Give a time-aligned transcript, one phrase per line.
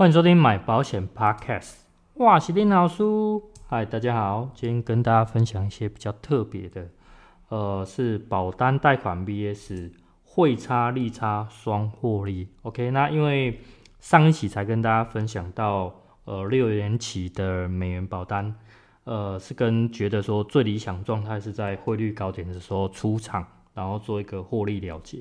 [0.00, 1.74] 欢迎收听买保险 Podcast，
[2.14, 3.04] 哇，是林老师，
[3.68, 6.88] 嗨，大家好，今天跟大家分享一些比较特别的，
[7.50, 9.92] 呃，是保单贷款 VS
[10.24, 12.48] 汇差利差双获利。
[12.62, 13.60] OK，那因为
[13.98, 15.94] 上一期才跟大家分享到，
[16.24, 18.54] 呃，六年期的美元保单，
[19.04, 25.18] 呃，是跟觉得说最理想状态是在汇率高点的时候出场，然后做一个获利了结。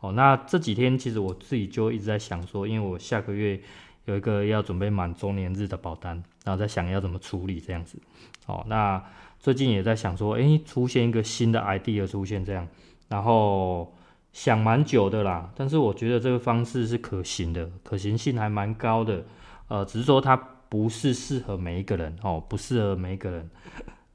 [0.00, 3.60] 哦，那这几天其实我自己就一直在想说，因为我下个月。
[4.08, 7.98] 有一个要准备满周年日的保单，然后在想要怎么处理这样子。
[8.46, 9.02] 哦，那
[9.38, 12.66] 最近也在想说，哎、欸，出现一个新的 idea 出现这样，
[13.08, 13.94] 然后
[14.32, 15.50] 想蛮久的啦。
[15.54, 19.24] 但是我觉得这个方式是可行的，可行性还蛮高的。
[19.68, 20.34] 呃，只是说它
[20.70, 23.50] 不是适合每一个人哦，不适合每一个人。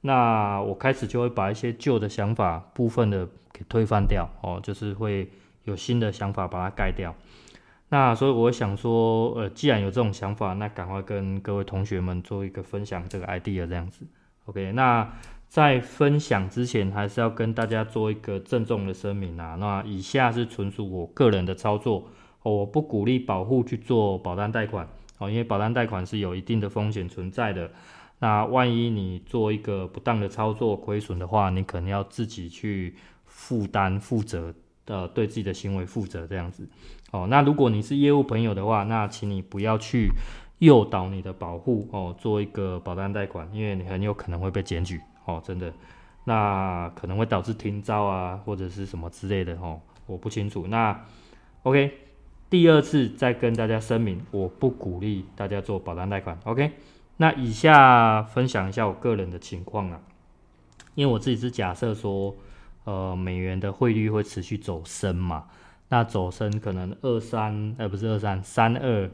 [0.02, 5.30] 那我开始就会把一些旧的想法部分的给推翻掉哦，就是会
[5.66, 7.16] 有新的想法把它盖掉。
[7.93, 14.03] 那所以我想说，呃，既然有这种想法，那赶快跟各位同学们做一个分享这个 idea 这样子。
[14.45, 15.08] OK，那
[15.47, 19.58] 在分享之前，还是要跟大家做一个郑重的声明啊。
[19.59, 22.08] 那以下是纯属我个人的操作，
[22.41, 24.88] 我不鼓励保户去做保单贷款
[25.19, 27.69] 哦，因为保单贷款是有一定的风险存在的。
[28.17, 34.52] 那万一你做一个不当的操作亏损的话，你可能要自己去负担负责
[34.86, 36.67] 的，对自己的行为负责这样子。
[37.12, 40.09] 哦，那如果你是业务朋友的话，那请你不要去
[40.59, 45.72] 诱导你的保护哦，做一个保单贷款，因为你很有可能会被检举哦，真的，
[46.23, 50.66] 那可能会导致停招啊，或者是什么之类的哦，我不清楚。
[50.67, 51.06] 那
[51.64, 51.92] OK，
[52.50, 56.38] 第二次再跟大家声明，我不鼓励大家做保单贷款。
[56.45, 56.72] OK，
[57.18, 60.02] 那以下分享一下我个人的情况啊，
[60.95, 62.36] 因为我自己是假设说，
[62.86, 65.45] 呃，美元的汇率会持续走升嘛。
[65.89, 69.09] 那走升可能二三，呃，不是二三，三二，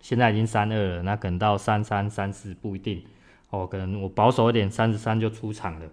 [0.00, 3.04] 现在已经三二了，那可能到三三三四不一定
[3.50, 5.86] 哦，可能我保守一点，三十三就出场了。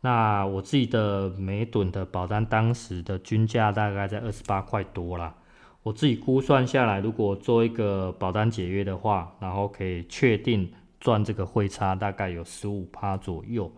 [0.00, 5.34] 那我自己的美趸的保单当时的均价大概在二十八块多啦，
[5.82, 13.70] 我自己估算下来，如果做一个保单解约的话，然后可以确定赚这个汇差，大概有十五趴左右。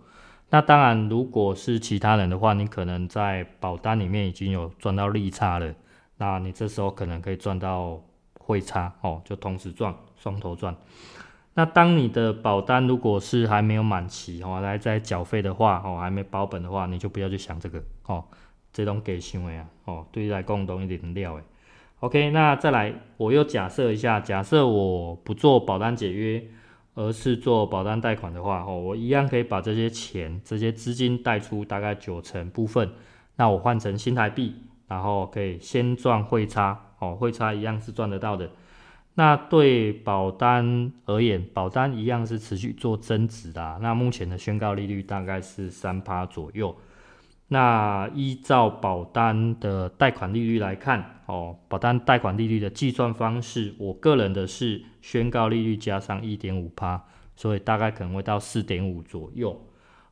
[0.50, 5.74] 那当然，如果是其他人的话，你可能在保单里面已经有赚到利差了。
[6.16, 8.02] 那你这时候可能可以赚到
[8.38, 10.74] 汇差哦，就同时赚，双头赚。
[11.54, 18.24] 那当你的保单如果是还没有满期哦，来在缴费的话哦，还没保本的话，你就不要去想这个哦，
[18.72, 21.42] 这种给行为啊哦，对于来共同一点料诶。
[22.00, 26.42] OK，那再来，我又假设一下，假设我不做保单解约，
[26.98, 32.90] 而是做保单贷款的话哦，我一样可以把这些钱、这些资金贷出大概九成部分，
[33.36, 34.54] 那我换成新台币。
[34.88, 38.50] 然后可以先赚汇差，哦，汇差一样是赚得到的。
[39.16, 43.78] 那对保单而言，保单一样是持续做增值的啊。
[43.82, 46.74] 那目前的宣告利率大概是三趴左右。
[47.48, 57.02] 那依照保单的贷款利率来看，哦，保单贷款利率的计算方式，我个人的是宣告利率加上一点五趴，
[57.34, 59.64] 所以大概可能会到四点五左右。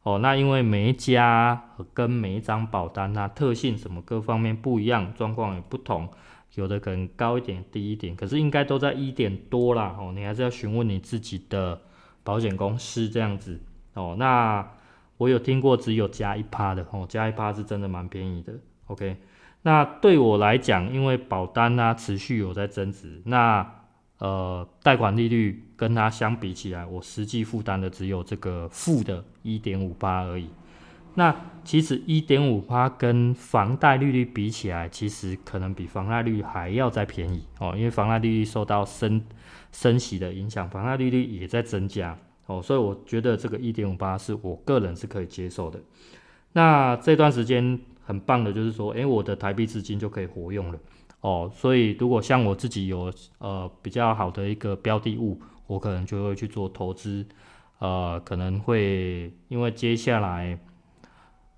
[0.03, 6.09] 哦，那因为每一家跟每一张保单它特性什么各方面不一样，状况也不同，
[6.55, 9.95] 有的可能高一点、低一点，可是应该都在一点多啦。
[9.99, 11.83] 哦，你还是要询问你自己的
[12.23, 13.61] 保险公司这样子。
[13.95, 14.67] 哦，那
[15.17, 18.53] 我有听过只有加一趴的，哦，加一趴是真的蛮便宜的。
[18.87, 19.17] OK，
[19.63, 23.73] 那对我来讲，因为保单呢持续有在增值，那。
[24.19, 30.49] 呃，贷款利率跟它相比起来，我实际负担的只有这个负的一点五八而已。
[31.17, 39.23] 那其实一点五八跟房贷利率比起来，其实可能比房贷利率还要再便宜哦，因为房贷利率受到升
[39.71, 42.17] 升息的影响，房贷利率也在增加
[42.47, 45.81] 哦，所以我觉得这个一点五八是我个人是可以接受的。
[46.53, 50.79] 那这段时间很棒的就是说，诶，我的台币资金就可以活用了。
[51.21, 57.27] 哦，所以如果像我自己有呃比较好的一个标的物，我可能就会去做投资，
[57.81, 60.57] 呃，可能会因为接下来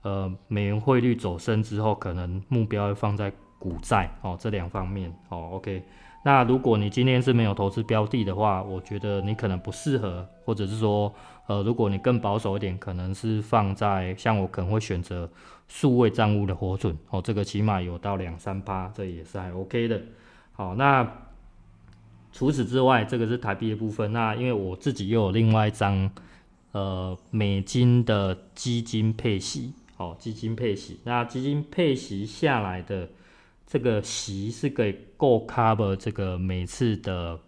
[0.02, 5.50] 呃美元汇率走升之后，可能目标会放在股债哦这两方面哦。
[5.52, 5.82] OK，
[6.28, 11.14] 那如果你今天是没有投资标的的话，我觉得你可能不适合，或者是说
[11.46, 15.28] 呃如果你更保守一点，可能是放在像我可能会选择。
[15.70, 20.00] 数位账户的活存哦，这个起码有到两三趴，这也是还 OK 的。
[20.52, 21.06] 好，那
[22.32, 24.10] 除此之外，这个是台币的部分。
[24.10, 26.10] 那因为我自己又有另外一张
[26.72, 31.00] 呃美金的基金配息，哦，基金配息。
[31.04, 33.10] 那基金配息下来的
[33.69, 37.38] 这个息是可以够 cover 这个每次的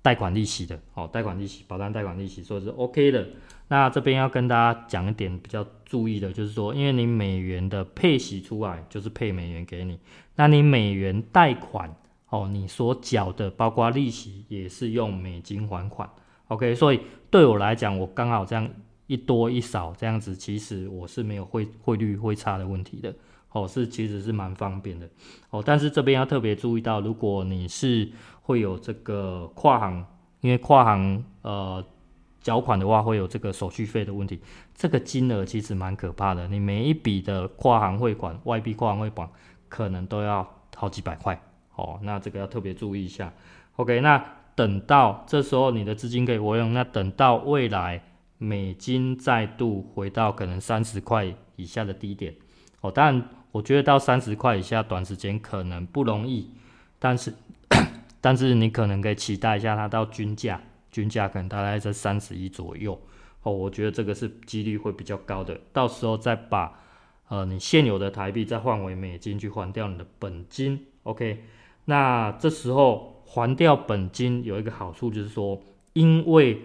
[0.00, 3.28] 贷款利息的哦，贷款利息，保单贷款利息，所以是 OK 的。
[3.68, 10.00] 那这边要跟大家讲一点比较注意的，就是说，因为你美元的配息出来就是配美元给你，
[10.34, 11.94] 那你美元贷款
[12.30, 16.08] 哦，你所缴的包括利息也是用美金还款
[16.48, 16.74] ，OK。
[16.74, 18.66] 所以对我来讲，我刚好这样
[19.06, 23.14] 一多一少这样子，其实我是没有汇汇率汇差的问题的
[23.52, 25.08] 哦，是其实是蛮方便的
[25.50, 25.62] 哦。
[25.64, 28.08] 但是这边要特别注意到，如果你是
[28.42, 30.04] 会有这个跨行，
[30.40, 31.84] 因为跨行呃
[32.40, 34.40] 缴款的话会有这个手续费的问题，
[34.74, 36.48] 这个金额其实蛮可怕的。
[36.48, 39.28] 你每一笔的跨行汇款、外币跨行汇款
[39.68, 41.40] 可能都要好几百块
[41.74, 43.32] 哦，那这个要特别注意一下。
[43.76, 44.24] OK，那
[44.54, 48.02] 等到这时候你的资金可以活用，那等到未来
[48.38, 52.34] 美金再度回到可能三十块以下的低点
[52.80, 56.50] 哦，当然我觉得到三十块以下短时间可能不容易，
[56.98, 57.34] 但是。
[58.22, 60.60] 但是你可能可以期待一下，它到均价，
[60.92, 63.00] 均价可能大概在三十一左右
[63.42, 63.50] 哦。
[63.50, 65.58] 我觉得这个是几率会比较高的。
[65.72, 66.78] 到时候再把
[67.28, 71.44] 呃你现有的台币再换为美金去还掉你的本金，OK？
[71.86, 75.58] 那这时候还掉本金有一个好处就是说，
[75.94, 76.60] 因为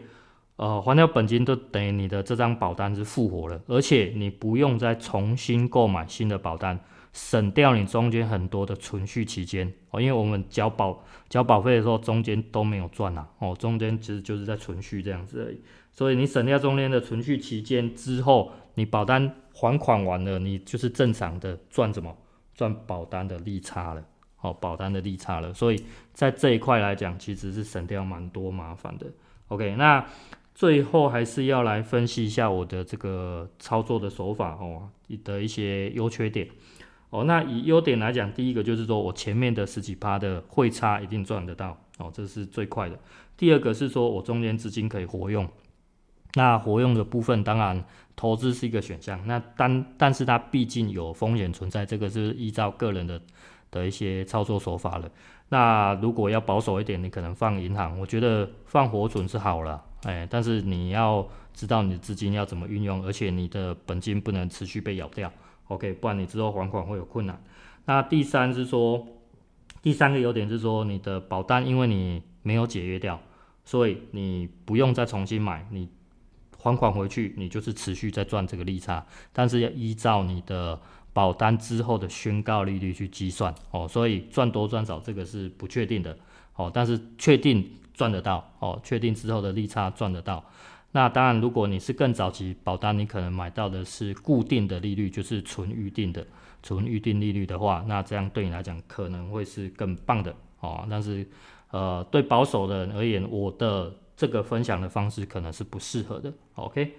[0.58, 6.80] 呃还掉本金都等于你的这张保单是复活了，而且你不用再重新购买新的保单。
[7.12, 15.62] 省掉你中间很多的存续期间哦，因为我们交保交保费的时候中间都没有赚呐哦，中间其实就是在存续这样子而已，
[15.94, 22.14] 所以你省掉中间的存续期间之后，你保单还款完了，你就是正常的赚什么？
[22.54, 24.04] 赚保单的利差了
[24.42, 29.08] 哦，保单的利差了，所以在这一块来讲，其实是省掉蛮多麻烦的。
[29.48, 30.06] OK，那
[30.56, 34.90] 最后还是要来分析一下我的这个操作的手法哦，
[35.24, 36.48] 的一些优缺点。
[37.10, 42.98] 哦，那以优点来讲，第一个就是说我前面的十几趴的汇差一定赚得到，哦，这是最快的。
[43.38, 45.48] 第二个是说我中间资金可以活用，
[46.34, 47.84] 那活用的部分当然
[48.16, 53.22] 投资是一个选项，那但但是它毕竟有风险存在，这个是依照个人的
[53.72, 55.10] 的一些操作手法了。
[55.50, 65.32] 那如果要保守一点，你可能放银行，我觉得放活存是好了，哎，但是你要知道你的资金要怎么运用，而且你的本金不能持续被咬掉。
[65.68, 67.42] OK，不然你之后还款会有困难。
[67.86, 69.08] 那第三是说，
[69.82, 73.20] 第三个优点是说，你的保单因为你没有解约掉，
[73.64, 75.90] 所以你不用再重新买，你
[76.60, 79.04] 还款回去，你就是持续在赚这个利差。
[79.34, 80.80] 但是要依照你的
[81.14, 86.16] 保单之后的宣告利率去计算哦，所以赚多赚少这个是不确定的
[86.56, 90.44] 哦，但是确定赚得到哦，确定之后的利差赚得到。
[90.92, 96.26] 那当然，如果你是更早期保单，你可能买到的是固定的利率，就是纯预定的
[96.64, 100.88] 纯预定利率的话，那这样对你来讲可能会是更棒的哦。
[100.90, 101.28] 但是，
[101.72, 106.32] 呃，对保守的人而言，我的这个分享的方式可能是不适合的。
[106.54, 106.94] OK，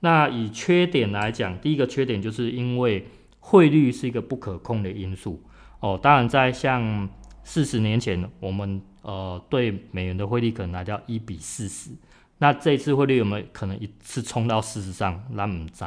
[0.00, 3.06] 那以缺点来讲，第一个缺点就是因为
[3.40, 5.42] 汇率是一个不可控的因素
[5.80, 6.00] 哦。
[6.02, 7.06] 当然，在像
[7.42, 11.90] 四十年前，我们呃对美元的汇率可能来到一比四十。
[12.38, 15.22] 那这一次汇率有没有可能一次冲到事实上？
[15.30, 15.84] 那唔知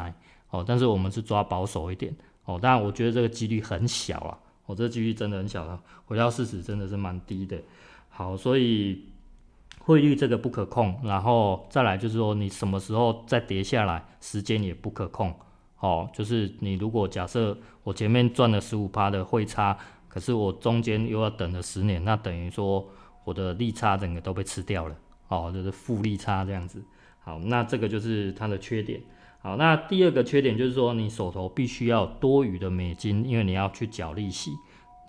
[0.52, 2.16] 哦，但是我们是抓保守一点
[2.46, 2.58] 哦。
[2.62, 7.58] 当然，我觉得这个几率很小啊，我、哦、这几率真的很小了，回到事实真的是蛮低的。
[8.08, 9.04] 好，所以
[9.80, 15.36] 汇率这个不可控，然后再来就是说你什么时候再跌下来，时间也不可控。
[15.82, 22.88] 哦，就是你如果假设我前面赚了十五趴的汇差，可是我中间又要等了十年，那等于说
[23.26, 24.96] 我的利差整个都被吃掉了。
[25.28, 26.82] 哦，就是负利差这样子。
[27.20, 29.02] 好，那这个就是它的缺点。
[29.42, 34.52] 好，那第二个缺点就是说，你手头必须要多余的美金，因为你要去缴利息，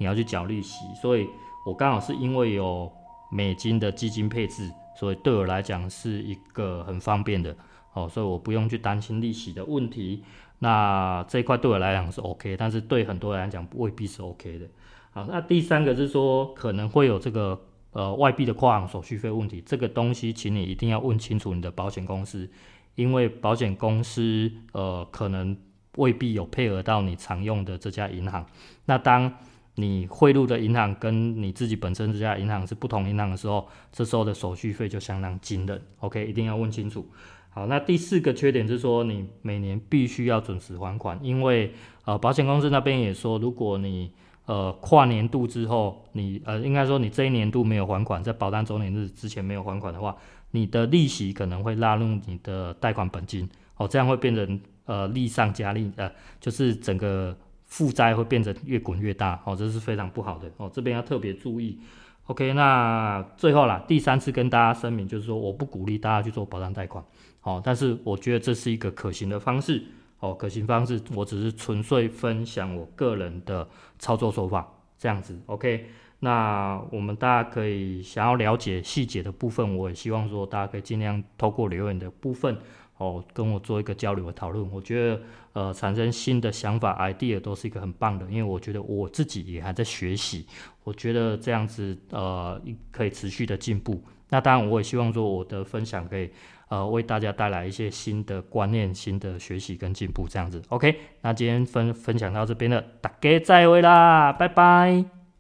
[0.00, 0.86] 你要去缴利息。
[1.00, 1.28] 所以
[1.66, 2.90] 我刚好是因为有
[3.30, 7.54] 美金的基金配置，所以对我来讲是一个很方便的。
[7.92, 10.24] 哦，所以我不用去担心利息的问题。
[10.60, 14.66] 那这一块对我来讲是 OK，但是对很多人来讲未必是 OK 的。
[15.10, 17.60] 好，那第三个是说可能会有这个。
[17.96, 22.46] 呃，外币的跨行手续费问题，这个东西，请你一定要问清楚你的保险公司，
[22.94, 25.56] 因为保险公司呃可能
[25.96, 28.44] 未必有配合到你常用的这家银行。
[28.84, 29.32] 那当
[29.76, 35.80] 你汇入的银行跟你自己本身这家银行是不同银行的时候，这时候的手续费就相当惊人。
[36.00, 37.06] OK，一定要问清楚。
[37.48, 41.72] 好，那第四个缺点是说，你每年必须要准时还款，因为
[42.04, 44.12] 呃保险公司那边也说，如果你
[44.46, 50.16] 呃，跨年度之后，你呃，应该说你这一年度没有还款，在保单周年日之前没有还款的话，
[50.52, 56.10] 你的利息可能会拉入你的贷款本金，哦，这样会变成呃利上加利，呃，
[56.40, 61.78] 就是整个负债会变成越滚越大，哦，这是非常不好的，哦，这边要特别注意。
[62.26, 67.04] OK，那最后啦，第三次跟大家声明，就是说我不鼓励大家去做保单贷款，
[67.42, 69.82] 哦，但是我觉得这是一个可行的方式，
[70.20, 73.68] 哦，可行方式，我只是纯粹分享我个人的
[73.98, 74.66] 操作手法，
[74.98, 75.86] 这样子，OK，
[76.20, 82.56] 那我们大家可以想要了解细节的部分，我也希望说大家可以尽量透过留言的部分。
[82.98, 85.20] 哦，跟我做一个交流和讨论，我觉得
[85.52, 90.46] 呃产生新的想法 idea 都是一个很棒的，因为我觉得我自己也还在学习，
[90.82, 92.58] 我觉得这样子呃
[92.90, 94.02] 可以持续的进步。
[94.28, 96.30] 那当然我也希望说我的分享可以
[96.68, 100.60] 呃为大家带来一些新的观念、新的学习跟进步这样子。
[100.68, 105.15] OK，那今天分分享到这边了，大家再会啦，拜拜。